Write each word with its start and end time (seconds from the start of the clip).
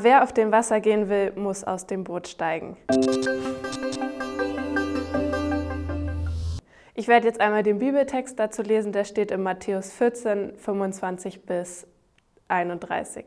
Wer 0.00 0.22
auf 0.22 0.32
dem 0.32 0.52
Wasser 0.52 0.78
gehen 0.78 1.08
will, 1.08 1.32
muss 1.34 1.64
aus 1.64 1.88
dem 1.88 2.04
Boot 2.04 2.28
steigen. 2.28 2.76
Ich 6.94 7.08
werde 7.08 7.26
jetzt 7.26 7.40
einmal 7.40 7.64
den 7.64 7.80
Bibeltext 7.80 8.38
dazu 8.38 8.62
lesen, 8.62 8.92
der 8.92 9.02
steht 9.02 9.32
in 9.32 9.42
Matthäus 9.42 9.90
14, 9.90 10.56
25 10.56 11.46
bis 11.46 11.84
31. 12.46 13.24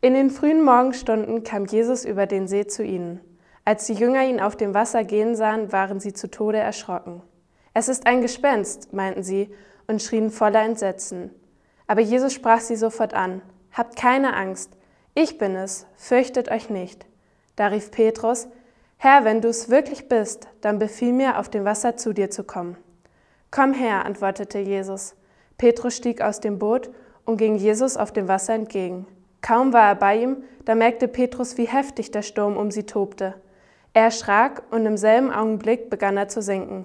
In 0.00 0.14
den 0.14 0.30
frühen 0.30 0.64
Morgenstunden 0.64 1.44
kam 1.44 1.66
Jesus 1.66 2.06
über 2.06 2.24
den 2.24 2.48
See 2.48 2.66
zu 2.66 2.82
ihnen. 2.82 3.20
Als 3.66 3.84
die 3.84 3.92
Jünger 3.92 4.24
ihn 4.24 4.40
auf 4.40 4.56
dem 4.56 4.72
Wasser 4.72 5.04
gehen 5.04 5.36
sahen, 5.36 5.72
waren 5.72 6.00
sie 6.00 6.14
zu 6.14 6.30
Tode 6.30 6.56
erschrocken. 6.56 7.20
Es 7.74 7.90
ist 7.90 8.06
ein 8.06 8.22
Gespenst, 8.22 8.94
meinten 8.94 9.22
sie 9.22 9.54
und 9.86 10.00
schrien 10.00 10.30
voller 10.30 10.62
Entsetzen. 10.62 11.34
Aber 11.86 12.00
Jesus 12.00 12.32
sprach 12.32 12.60
sie 12.60 12.76
sofort 12.76 13.12
an. 13.12 13.42
Habt 13.72 13.96
keine 13.96 14.34
Angst, 14.34 14.79
ich 15.14 15.38
bin 15.38 15.56
es, 15.56 15.86
fürchtet 15.96 16.50
euch 16.50 16.70
nicht. 16.70 17.06
Da 17.56 17.68
rief 17.68 17.90
Petrus, 17.90 18.48
Herr, 18.96 19.24
wenn 19.24 19.40
du 19.40 19.48
es 19.48 19.70
wirklich 19.70 20.08
bist, 20.08 20.48
dann 20.60 20.78
befiehl 20.78 21.12
mir, 21.12 21.38
auf 21.38 21.48
dem 21.48 21.64
Wasser 21.64 21.96
zu 21.96 22.12
dir 22.12 22.30
zu 22.30 22.44
kommen. 22.44 22.76
Komm 23.50 23.72
her, 23.72 24.04
antwortete 24.04 24.58
Jesus. 24.58 25.14
Petrus 25.56 25.96
stieg 25.96 26.20
aus 26.20 26.40
dem 26.40 26.58
Boot 26.58 26.90
und 27.24 27.36
ging 27.36 27.56
Jesus 27.56 27.96
auf 27.96 28.12
dem 28.12 28.28
Wasser 28.28 28.54
entgegen. 28.54 29.06
Kaum 29.40 29.72
war 29.72 29.88
er 29.88 29.94
bei 29.94 30.18
ihm, 30.18 30.44
da 30.64 30.74
merkte 30.74 31.08
Petrus, 31.08 31.56
wie 31.56 31.66
heftig 31.66 32.10
der 32.10 32.22
Sturm 32.22 32.56
um 32.56 32.70
sie 32.70 32.84
tobte. 32.84 33.34
Er 33.92 34.04
erschrak 34.04 34.62
und 34.70 34.86
im 34.86 34.96
selben 34.96 35.32
Augenblick 35.32 35.90
begann 35.90 36.16
er 36.16 36.28
zu 36.28 36.42
sinken. 36.42 36.84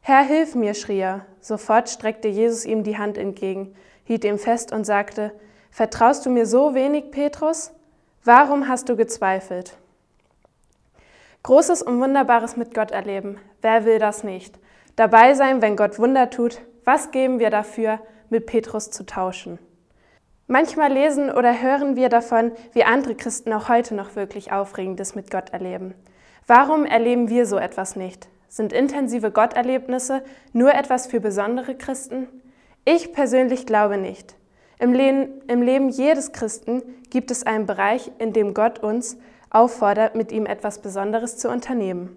Herr, 0.00 0.22
hilf 0.22 0.54
mir, 0.54 0.74
schrie 0.74 1.00
er. 1.00 1.24
Sofort 1.40 1.88
streckte 1.88 2.28
Jesus 2.28 2.64
ihm 2.64 2.84
die 2.84 2.98
Hand 2.98 3.18
entgegen, 3.18 3.74
hielt 4.04 4.24
ihn 4.24 4.38
fest 4.38 4.70
und 4.70 4.84
sagte, 4.84 5.32
Vertraust 5.74 6.24
du 6.24 6.30
mir 6.30 6.46
so 6.46 6.76
wenig, 6.76 7.10
Petrus? 7.10 7.72
Warum 8.22 8.68
hast 8.68 8.88
du 8.88 8.94
gezweifelt? 8.94 9.76
Großes 11.42 11.82
und 11.82 12.00
Wunderbares 12.00 12.56
mit 12.56 12.72
Gott 12.72 12.92
erleben. 12.92 13.38
Wer 13.60 13.84
will 13.84 13.98
das 13.98 14.22
nicht? 14.22 14.56
Dabei 14.94 15.34
sein, 15.34 15.62
wenn 15.62 15.74
Gott 15.74 15.98
Wunder 15.98 16.30
tut. 16.30 16.60
Was 16.84 17.10
geben 17.10 17.40
wir 17.40 17.50
dafür, 17.50 17.98
mit 18.30 18.46
Petrus 18.46 18.92
zu 18.92 19.04
tauschen? 19.04 19.58
Manchmal 20.46 20.92
lesen 20.92 21.28
oder 21.28 21.60
hören 21.60 21.96
wir 21.96 22.08
davon, 22.08 22.52
wie 22.72 22.84
andere 22.84 23.16
Christen 23.16 23.52
auch 23.52 23.68
heute 23.68 23.96
noch 23.96 24.14
wirklich 24.14 24.52
Aufregendes 24.52 25.16
mit 25.16 25.28
Gott 25.28 25.50
erleben. 25.50 25.94
Warum 26.46 26.84
erleben 26.84 27.28
wir 27.28 27.46
so 27.46 27.56
etwas 27.56 27.96
nicht? 27.96 28.28
Sind 28.48 28.72
intensive 28.72 29.32
Gotterlebnisse 29.32 30.22
nur 30.52 30.72
etwas 30.72 31.08
für 31.08 31.18
besondere 31.18 31.74
Christen? 31.74 32.28
Ich 32.84 33.12
persönlich 33.12 33.66
glaube 33.66 33.96
nicht. 33.96 34.36
Im 34.78 34.92
Leben, 34.92 35.42
Im 35.48 35.62
Leben 35.62 35.88
jedes 35.88 36.32
Christen 36.32 36.82
gibt 37.10 37.30
es 37.30 37.44
einen 37.44 37.66
Bereich, 37.66 38.10
in 38.18 38.32
dem 38.32 38.54
Gott 38.54 38.80
uns 38.80 39.16
auffordert, 39.50 40.14
mit 40.16 40.32
ihm 40.32 40.46
etwas 40.46 40.80
Besonderes 40.80 41.38
zu 41.38 41.48
unternehmen. 41.48 42.16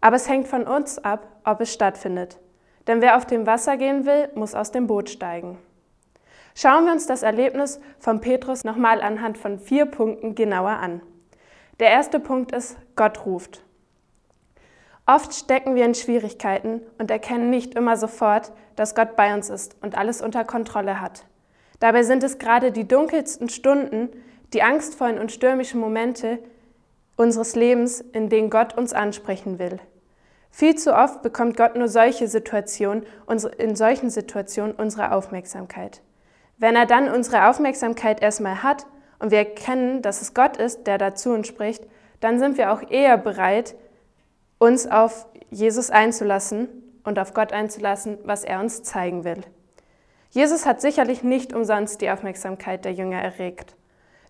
Aber 0.00 0.16
es 0.16 0.28
hängt 0.28 0.48
von 0.48 0.66
uns 0.66 0.98
ab, 0.98 1.26
ob 1.44 1.60
es 1.60 1.72
stattfindet. 1.72 2.38
Denn 2.86 3.00
wer 3.00 3.16
auf 3.16 3.26
dem 3.26 3.46
Wasser 3.46 3.76
gehen 3.76 4.06
will, 4.06 4.30
muss 4.34 4.54
aus 4.54 4.70
dem 4.70 4.86
Boot 4.86 5.10
steigen. 5.10 5.58
Schauen 6.54 6.84
wir 6.84 6.92
uns 6.92 7.06
das 7.06 7.22
Erlebnis 7.22 7.80
von 7.98 8.20
Petrus 8.20 8.64
nochmal 8.64 9.02
anhand 9.02 9.38
von 9.38 9.58
vier 9.58 9.86
Punkten 9.86 10.34
genauer 10.34 10.70
an. 10.70 11.02
Der 11.78 11.90
erste 11.90 12.20
Punkt 12.20 12.52
ist, 12.52 12.76
Gott 12.96 13.24
ruft. 13.24 13.64
Oft 15.06 15.34
stecken 15.34 15.74
wir 15.74 15.84
in 15.84 15.94
Schwierigkeiten 15.94 16.82
und 16.98 17.10
erkennen 17.10 17.50
nicht 17.50 17.74
immer 17.74 17.96
sofort, 17.96 18.52
dass 18.76 18.94
Gott 18.94 19.16
bei 19.16 19.34
uns 19.34 19.50
ist 19.50 19.76
und 19.82 19.96
alles 19.96 20.22
unter 20.22 20.44
Kontrolle 20.44 21.00
hat. 21.00 21.24
Dabei 21.80 22.02
sind 22.04 22.22
es 22.22 22.38
gerade 22.38 22.72
die 22.72 22.86
dunkelsten 22.86 23.48
Stunden, 23.48 24.10
die 24.52 24.62
angstvollen 24.62 25.18
und 25.18 25.32
stürmischen 25.32 25.80
Momente 25.80 26.38
unseres 27.16 27.56
Lebens, 27.56 28.00
in 28.00 28.28
denen 28.28 28.50
Gott 28.50 28.76
uns 28.76 28.92
ansprechen 28.92 29.58
will. 29.58 29.78
Viel 30.50 30.74
zu 30.76 30.94
oft 30.94 31.22
bekommt 31.22 31.56
Gott 31.56 31.76
nur 31.76 31.88
solche 31.88 32.28
Situationen, 32.28 33.04
in 33.58 33.76
solchen 33.76 34.10
Situationen 34.10 34.74
unsere 34.74 35.12
Aufmerksamkeit. 35.12 36.02
Wenn 36.58 36.76
er 36.76 36.86
dann 36.86 37.08
unsere 37.08 37.48
Aufmerksamkeit 37.48 38.20
erstmal 38.20 38.62
hat 38.62 38.86
und 39.18 39.30
wir 39.30 39.38
erkennen, 39.38 40.02
dass 40.02 40.22
es 40.22 40.34
Gott 40.34 40.56
ist, 40.56 40.86
der 40.86 40.98
dazu 40.98 41.30
uns 41.30 41.46
spricht, 41.46 41.84
dann 42.20 42.38
sind 42.38 42.58
wir 42.58 42.72
auch 42.72 42.82
eher 42.90 43.16
bereit, 43.16 43.74
uns 44.58 44.86
auf 44.86 45.26
Jesus 45.50 45.90
einzulassen 45.90 46.68
und 47.04 47.18
auf 47.18 47.32
Gott 47.32 47.52
einzulassen, 47.52 48.18
was 48.24 48.44
er 48.44 48.60
uns 48.60 48.82
zeigen 48.82 49.24
will. 49.24 49.42
Jesus 50.30 50.64
hat 50.64 50.80
sicherlich 50.80 51.22
nicht 51.22 51.52
umsonst 51.52 52.00
die 52.00 52.10
Aufmerksamkeit 52.10 52.84
der 52.84 52.92
Jünger 52.92 53.20
erregt. 53.20 53.74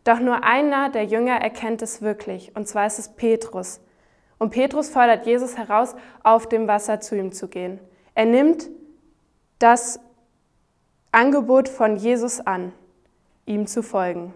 Doch 0.05 0.19
nur 0.19 0.45
einer 0.45 0.89
der 0.89 1.05
Jünger 1.05 1.35
erkennt 1.37 1.83
es 1.83 2.01
wirklich, 2.01 2.57
und 2.57 2.67
zwar 2.67 2.87
ist 2.87 2.99
es 2.99 3.11
Petrus. 3.11 3.81
Und 4.39 4.51
Petrus 4.51 4.89
fordert 4.89 5.27
Jesus 5.27 5.59
heraus, 5.59 5.95
auf 6.23 6.49
dem 6.49 6.67
Wasser 6.67 7.01
zu 7.01 7.17
ihm 7.17 7.33
zu 7.33 7.49
gehen. 7.49 7.79
Er 8.15 8.25
nimmt 8.25 8.69
das 9.59 10.01
Angebot 11.13 11.69
von 11.69 11.97
Jesus 11.97 12.41
an, 12.41 12.73
ihm 13.45 13.67
zu 13.67 13.83
folgen. 13.83 14.35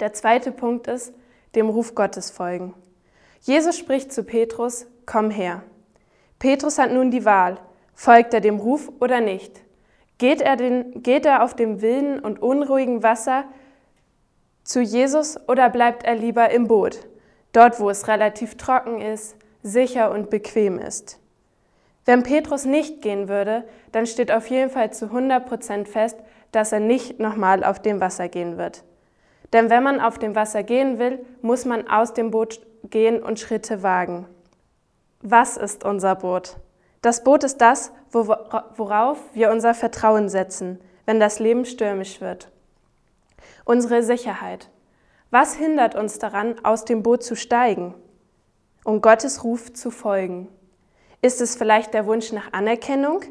Der 0.00 0.12
zweite 0.12 0.52
Punkt 0.52 0.86
ist, 0.86 1.14
dem 1.54 1.70
Ruf 1.70 1.94
Gottes 1.94 2.30
folgen. 2.30 2.74
Jesus 3.40 3.78
spricht 3.78 4.12
zu 4.12 4.22
Petrus, 4.22 4.86
komm 5.06 5.30
her. 5.30 5.62
Petrus 6.38 6.78
hat 6.78 6.92
nun 6.92 7.10
die 7.10 7.24
Wahl, 7.24 7.58
folgt 7.94 8.34
er 8.34 8.40
dem 8.40 8.58
Ruf 8.58 8.92
oder 9.00 9.20
nicht. 9.20 9.61
Geht 10.22 10.40
er, 10.40 10.54
den, 10.54 11.02
geht 11.02 11.26
er 11.26 11.42
auf 11.42 11.56
dem 11.56 11.82
wilden 11.82 12.20
und 12.20 12.40
unruhigen 12.40 13.02
Wasser 13.02 13.42
zu 14.62 14.80
Jesus 14.80 15.36
oder 15.48 15.68
bleibt 15.68 16.04
er 16.04 16.14
lieber 16.14 16.50
im 16.50 16.68
Boot, 16.68 17.08
dort 17.52 17.80
wo 17.80 17.90
es 17.90 18.06
relativ 18.06 18.56
trocken 18.56 19.00
ist, 19.00 19.34
sicher 19.64 20.12
und 20.12 20.30
bequem 20.30 20.78
ist? 20.78 21.18
Wenn 22.04 22.22
Petrus 22.22 22.66
nicht 22.66 23.02
gehen 23.02 23.28
würde, 23.28 23.64
dann 23.90 24.06
steht 24.06 24.30
auf 24.30 24.46
jeden 24.46 24.70
Fall 24.70 24.92
zu 24.92 25.06
100 25.06 25.44
Prozent 25.44 25.88
fest, 25.88 26.20
dass 26.52 26.70
er 26.70 26.78
nicht 26.78 27.18
nochmal 27.18 27.64
auf 27.64 27.82
dem 27.82 28.00
Wasser 28.00 28.28
gehen 28.28 28.58
wird. 28.58 28.84
Denn 29.52 29.70
wenn 29.70 29.82
man 29.82 30.00
auf 30.00 30.20
dem 30.20 30.36
Wasser 30.36 30.62
gehen 30.62 31.00
will, 31.00 31.18
muss 31.40 31.64
man 31.64 31.88
aus 31.88 32.14
dem 32.14 32.30
Boot 32.30 32.60
gehen 32.84 33.20
und 33.20 33.40
Schritte 33.40 33.82
wagen. 33.82 34.28
Was 35.20 35.56
ist 35.56 35.84
unser 35.84 36.14
Boot? 36.14 36.58
Das 37.02 37.24
Boot 37.24 37.42
ist 37.42 37.60
das, 37.60 37.92
worauf 38.12 39.18
wir 39.34 39.50
unser 39.50 39.74
Vertrauen 39.74 40.28
setzen, 40.28 40.80
wenn 41.04 41.18
das 41.18 41.40
Leben 41.40 41.64
stürmisch 41.64 42.20
wird. 42.20 42.50
Unsere 43.64 44.04
Sicherheit. 44.04 44.70
Was 45.30 45.54
hindert 45.56 45.96
uns 45.96 46.18
daran, 46.18 46.64
aus 46.64 46.84
dem 46.84 47.02
Boot 47.02 47.24
zu 47.24 47.34
steigen, 47.34 47.94
um 48.84 49.00
Gottes 49.00 49.42
Ruf 49.42 49.72
zu 49.72 49.90
folgen? 49.90 50.48
Ist 51.22 51.40
es 51.40 51.56
vielleicht 51.56 51.92
der 51.92 52.06
Wunsch 52.06 52.32
nach 52.32 52.52
Anerkennung, 52.52 53.22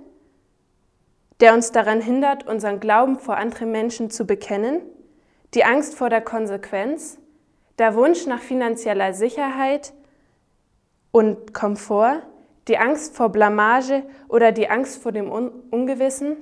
der 1.39 1.53
uns 1.53 1.71
daran 1.71 2.01
hindert, 2.01 2.45
unseren 2.47 2.79
Glauben 2.79 3.19
vor 3.19 3.37
anderen 3.37 3.71
Menschen 3.71 4.09
zu 4.09 4.25
bekennen? 4.25 4.81
Die 5.53 5.63
Angst 5.63 5.95
vor 5.95 6.09
der 6.09 6.21
Konsequenz? 6.21 7.19
Der 7.77 7.95
Wunsch 7.95 8.25
nach 8.25 8.41
finanzieller 8.41 9.13
Sicherheit 9.13 9.93
und 11.11 11.53
Komfort? 11.53 12.23
Die 12.67 12.77
Angst 12.77 13.15
vor 13.15 13.29
Blamage 13.29 14.03
oder 14.27 14.51
die 14.51 14.69
Angst 14.69 15.01
vor 15.01 15.11
dem 15.11 15.31
Ungewissen? 15.31 16.37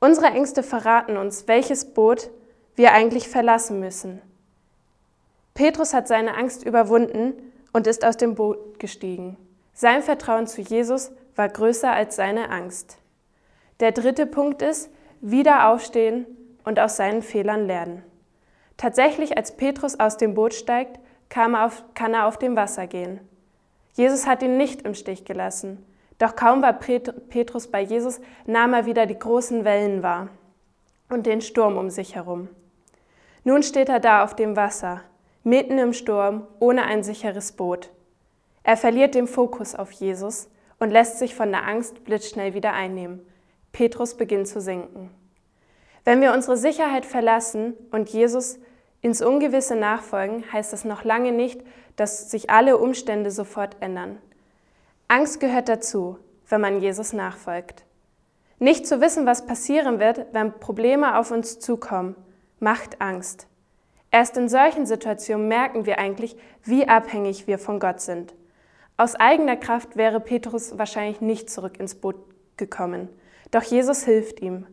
Unsere 0.00 0.28
Ängste 0.28 0.62
verraten 0.62 1.16
uns, 1.16 1.46
welches 1.46 1.92
Boot 1.92 2.30
wir 2.74 2.92
eigentlich 2.92 3.28
verlassen 3.28 3.80
müssen. 3.80 4.22
Petrus 5.54 5.92
hat 5.92 6.08
seine 6.08 6.36
Angst 6.36 6.64
überwunden 6.64 7.34
und 7.72 7.86
ist 7.86 8.04
aus 8.04 8.16
dem 8.16 8.34
Boot 8.34 8.78
gestiegen. 8.78 9.36
Sein 9.74 10.02
Vertrauen 10.02 10.46
zu 10.46 10.62
Jesus 10.62 11.12
war 11.36 11.48
größer 11.48 11.92
als 11.92 12.16
seine 12.16 12.50
Angst. 12.50 12.98
Der 13.80 13.92
dritte 13.92 14.26
Punkt 14.26 14.62
ist, 14.62 14.90
wieder 15.20 15.68
aufstehen 15.68 16.26
und 16.64 16.80
aus 16.80 16.96
seinen 16.96 17.22
Fehlern 17.22 17.66
lernen. 17.66 18.02
Tatsächlich, 18.76 19.36
als 19.36 19.56
Petrus 19.56 20.00
aus 20.00 20.16
dem 20.16 20.34
Boot 20.34 20.54
steigt, 20.54 20.98
kann 21.28 21.54
er 21.54 21.66
auf, 21.66 21.84
kann 21.94 22.14
er 22.14 22.26
auf 22.26 22.38
dem 22.38 22.56
Wasser 22.56 22.86
gehen. 22.86 23.20
Jesus 23.94 24.26
hat 24.26 24.42
ihn 24.42 24.56
nicht 24.56 24.82
im 24.82 24.94
Stich 24.94 25.24
gelassen. 25.24 25.84
Doch 26.18 26.36
kaum 26.36 26.62
war 26.62 26.74
Petrus 26.74 27.68
bei 27.68 27.80
Jesus, 27.80 28.20
nahm 28.46 28.74
er 28.74 28.86
wieder 28.86 29.06
die 29.06 29.18
großen 29.18 29.64
Wellen 29.64 30.02
wahr 30.02 30.28
und 31.08 31.26
den 31.26 31.40
Sturm 31.40 31.76
um 31.76 31.90
sich 31.90 32.14
herum. 32.14 32.48
Nun 33.42 33.62
steht 33.62 33.88
er 33.88 34.00
da 34.00 34.22
auf 34.22 34.36
dem 34.36 34.54
Wasser, 34.54 35.00
mitten 35.44 35.78
im 35.78 35.94
Sturm, 35.94 36.46
ohne 36.58 36.84
ein 36.84 37.02
sicheres 37.02 37.52
Boot. 37.52 37.90
Er 38.62 38.76
verliert 38.76 39.14
den 39.14 39.26
Fokus 39.26 39.74
auf 39.74 39.90
Jesus 39.92 40.50
und 40.78 40.90
lässt 40.90 41.18
sich 41.18 41.34
von 41.34 41.50
der 41.50 41.66
Angst 41.66 42.04
blitzschnell 42.04 42.52
wieder 42.52 42.74
einnehmen. 42.74 43.26
Petrus 43.72 44.16
beginnt 44.16 44.48
zu 44.48 44.60
sinken. 44.60 45.10
Wenn 46.04 46.20
wir 46.20 46.32
unsere 46.32 46.56
Sicherheit 46.56 47.06
verlassen 47.06 47.74
und 47.90 48.10
Jesus 48.10 48.58
ins 49.02 49.22
Ungewisse 49.22 49.76
nachfolgen, 49.76 50.44
heißt 50.52 50.72
das 50.72 50.84
noch 50.84 51.04
lange 51.04 51.32
nicht, 51.32 51.62
dass 51.96 52.30
sich 52.30 52.50
alle 52.50 52.78
Umstände 52.78 53.30
sofort 53.30 53.76
ändern. 53.80 54.18
Angst 55.08 55.40
gehört 55.40 55.68
dazu, 55.68 56.18
wenn 56.48 56.60
man 56.60 56.80
Jesus 56.80 57.12
nachfolgt. 57.12 57.84
Nicht 58.58 58.86
zu 58.86 59.00
wissen, 59.00 59.26
was 59.26 59.46
passieren 59.46 59.98
wird, 59.98 60.26
wenn 60.32 60.52
Probleme 60.60 61.18
auf 61.18 61.30
uns 61.30 61.58
zukommen, 61.60 62.14
macht 62.58 63.00
Angst. 63.00 63.46
Erst 64.10 64.36
in 64.36 64.48
solchen 64.48 64.86
Situationen 64.86 65.48
merken 65.48 65.86
wir 65.86 65.98
eigentlich, 65.98 66.36
wie 66.64 66.86
abhängig 66.86 67.46
wir 67.46 67.58
von 67.58 67.80
Gott 67.80 68.00
sind. 68.00 68.34
Aus 68.96 69.14
eigener 69.14 69.56
Kraft 69.56 69.96
wäre 69.96 70.20
Petrus 70.20 70.76
wahrscheinlich 70.76 71.20
nicht 71.20 71.48
zurück 71.48 71.78
ins 71.80 71.94
Boot 71.94 72.16
gekommen. 72.56 73.08
Doch 73.50 73.62
Jesus 73.62 74.04
hilft 74.04 74.40
ihm. 74.40 74.66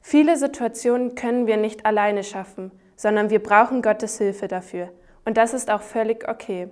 Viele 0.00 0.36
Situationen 0.36 1.14
können 1.14 1.46
wir 1.46 1.56
nicht 1.56 1.86
alleine 1.86 2.24
schaffen, 2.24 2.72
sondern 3.00 3.30
wir 3.30 3.42
brauchen 3.42 3.80
Gottes 3.80 4.18
Hilfe 4.18 4.46
dafür. 4.46 4.90
Und 5.24 5.38
das 5.38 5.54
ist 5.54 5.70
auch 5.70 5.80
völlig 5.80 6.28
okay. 6.28 6.68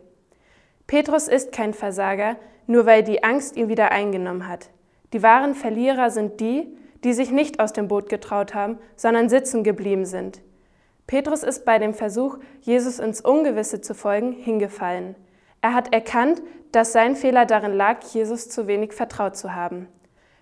Petrus 0.87 1.27
ist 1.27 1.53
kein 1.53 1.73
Versager, 1.73 2.37
nur 2.67 2.85
weil 2.85 3.03
die 3.03 3.25
Angst 3.25 3.57
ihn 3.57 3.71
wieder 3.71 3.93
eingenommen 3.93 4.47
hat. 4.47 4.69
Die 5.15 5.23
wahren 5.23 5.55
Verlierer 5.55 6.11
sind 6.11 6.39
die, 6.41 6.69
die 7.03 7.15
sich 7.15 7.31
nicht 7.31 7.61
aus 7.61 7.73
dem 7.73 7.89
Boot 7.89 8.11
getraut 8.11 8.53
haben, 8.53 8.79
sondern 8.95 9.31
sitzen 9.31 9.65
geblieben 9.65 10.05
sind. 10.05 10.43
Petrus 11.07 11.43
ist 11.43 11.65
bei 11.65 11.79
dem 11.79 11.95
Versuch, 11.95 12.37
Jesus 12.61 12.99
ins 12.99 13.23
Ungewisse 13.23 13.81
zu 13.81 13.95
folgen, 13.95 14.33
hingefallen. 14.33 15.15
Er 15.63 15.73
hat 15.73 15.95
erkannt, 15.95 16.43
dass 16.73 16.93
sein 16.93 17.17
Fehler 17.17 17.47
darin 17.47 17.73
lag, 17.73 18.03
Jesus 18.13 18.51
zu 18.51 18.67
wenig 18.67 18.93
vertraut 18.93 19.35
zu 19.35 19.55
haben. 19.55 19.89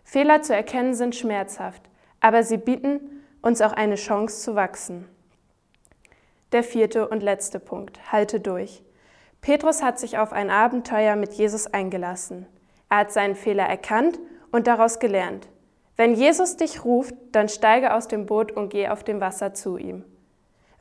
Fehler 0.02 0.42
zu 0.42 0.52
erkennen 0.52 0.94
sind 0.94 1.14
schmerzhaft, 1.14 1.82
aber 2.18 2.42
sie 2.42 2.56
bieten 2.56 3.22
uns 3.40 3.62
auch 3.62 3.72
eine 3.72 3.94
Chance 3.94 4.42
zu 4.42 4.56
wachsen. 4.56 5.06
Der 6.52 6.62
vierte 6.62 7.08
und 7.08 7.22
letzte 7.22 7.58
Punkt. 7.58 8.12
Halte 8.12 8.40
durch. 8.40 8.82
Petrus 9.40 9.82
hat 9.82 9.98
sich 9.98 10.18
auf 10.18 10.32
ein 10.32 10.50
Abenteuer 10.50 11.16
mit 11.16 11.32
Jesus 11.32 11.66
eingelassen. 11.66 12.46
Er 12.88 12.98
hat 12.98 13.12
seinen 13.12 13.34
Fehler 13.34 13.64
erkannt 13.64 14.18
und 14.52 14.66
daraus 14.66 14.98
gelernt. 14.98 15.48
Wenn 15.96 16.14
Jesus 16.14 16.56
dich 16.56 16.84
ruft, 16.84 17.14
dann 17.32 17.48
steige 17.48 17.94
aus 17.94 18.06
dem 18.06 18.26
Boot 18.26 18.52
und 18.52 18.68
geh 18.68 18.88
auf 18.88 19.02
dem 19.02 19.20
Wasser 19.20 19.54
zu 19.54 19.76
ihm. 19.76 20.04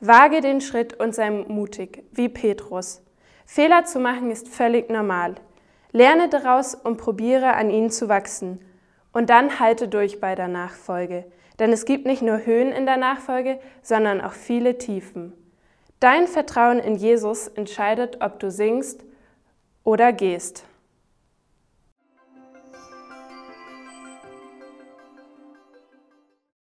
Wage 0.00 0.40
den 0.40 0.60
Schritt 0.60 1.00
und 1.00 1.14
sei 1.14 1.30
mutig, 1.30 2.04
wie 2.12 2.28
Petrus. 2.28 3.02
Fehler 3.46 3.84
zu 3.84 3.98
machen 3.98 4.30
ist 4.30 4.48
völlig 4.48 4.90
normal. 4.90 5.36
Lerne 5.92 6.28
daraus 6.28 6.74
und 6.74 6.98
probiere 6.98 7.54
an 7.54 7.70
ihnen 7.70 7.90
zu 7.90 8.08
wachsen. 8.08 8.60
Und 9.12 9.30
dann 9.30 9.58
halte 9.58 9.88
durch 9.88 10.20
bei 10.20 10.34
der 10.34 10.48
Nachfolge. 10.48 11.24
Denn 11.58 11.72
es 11.72 11.86
gibt 11.86 12.04
nicht 12.04 12.20
nur 12.20 12.44
Höhen 12.44 12.70
in 12.70 12.84
der 12.84 12.98
Nachfolge, 12.98 13.58
sondern 13.80 14.20
auch 14.20 14.32
viele 14.32 14.76
Tiefen. 14.76 15.32
Dein 16.00 16.28
Vertrauen 16.28 16.78
in 16.78 16.96
Jesus 16.96 17.48
entscheidet, 17.48 18.18
ob 18.20 18.38
du 18.38 18.50
singst 18.50 19.04
oder 19.82 20.12
gehst. 20.12 20.64